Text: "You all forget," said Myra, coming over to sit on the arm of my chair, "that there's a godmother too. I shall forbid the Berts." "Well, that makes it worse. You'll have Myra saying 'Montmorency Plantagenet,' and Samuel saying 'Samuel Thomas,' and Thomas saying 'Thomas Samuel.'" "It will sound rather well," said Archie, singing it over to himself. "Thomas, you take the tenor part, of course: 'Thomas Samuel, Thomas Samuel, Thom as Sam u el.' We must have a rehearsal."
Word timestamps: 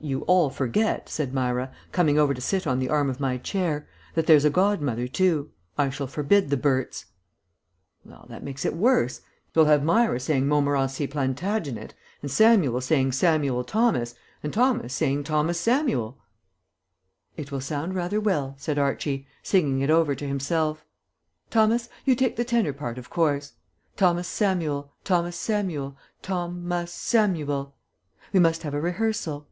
"You 0.00 0.20
all 0.26 0.50
forget," 0.50 1.08
said 1.08 1.32
Myra, 1.32 1.72
coming 1.90 2.18
over 2.18 2.34
to 2.34 2.40
sit 2.42 2.66
on 2.66 2.78
the 2.78 2.90
arm 2.90 3.08
of 3.08 3.20
my 3.20 3.38
chair, 3.38 3.88
"that 4.14 4.26
there's 4.26 4.44
a 4.44 4.50
godmother 4.50 5.08
too. 5.08 5.50
I 5.78 5.88
shall 5.88 6.06
forbid 6.08 6.50
the 6.50 6.58
Berts." 6.58 7.06
"Well, 8.04 8.26
that 8.28 8.42
makes 8.44 8.66
it 8.66 8.76
worse. 8.76 9.22
You'll 9.54 9.64
have 9.64 9.82
Myra 9.82 10.20
saying 10.20 10.46
'Montmorency 10.46 11.06
Plantagenet,' 11.06 11.94
and 12.20 12.30
Samuel 12.30 12.82
saying 12.82 13.12
'Samuel 13.12 13.64
Thomas,' 13.64 14.14
and 14.42 14.52
Thomas 14.52 14.92
saying 14.92 15.24
'Thomas 15.24 15.58
Samuel.'" 15.58 16.18
"It 17.38 17.50
will 17.50 17.62
sound 17.62 17.94
rather 17.94 18.20
well," 18.20 18.56
said 18.58 18.78
Archie, 18.78 19.26
singing 19.42 19.80
it 19.80 19.88
over 19.88 20.14
to 20.14 20.28
himself. 20.28 20.84
"Thomas, 21.48 21.88
you 22.04 22.14
take 22.14 22.36
the 22.36 22.44
tenor 22.44 22.74
part, 22.74 22.98
of 22.98 23.08
course: 23.08 23.54
'Thomas 23.96 24.28
Samuel, 24.28 24.92
Thomas 25.02 25.34
Samuel, 25.38 25.96
Thom 26.22 26.70
as 26.70 26.92
Sam 26.92 27.36
u 27.36 27.50
el.' 27.50 27.74
We 28.34 28.40
must 28.40 28.64
have 28.64 28.74
a 28.74 28.80
rehearsal." 28.82 29.48